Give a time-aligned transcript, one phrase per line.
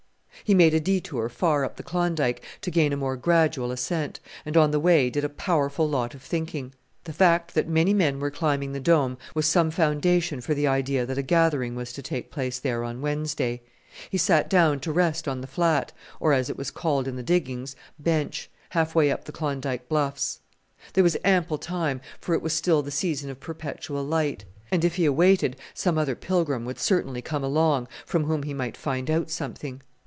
[0.43, 4.57] He made a detour far up the Klondike to gain a more gradual ascent, and
[4.57, 6.73] on the way did a powerful lot of thinking.
[7.05, 11.05] The fact that many men were climbing the Dome was some foundation for the idea
[11.05, 13.61] that a gathering was to take place there on Wednesday.
[14.09, 17.23] He sat down to rest on the flat, or, as it was called in the
[17.23, 20.41] diggings, bench, half way up the Klondike bluffs.
[20.93, 24.95] There was ample time, for it was still the season of perpetual light; and if
[24.95, 29.29] he awaited some other pilgrim would certainly come along, from whom he might find out
[29.29, 29.81] something.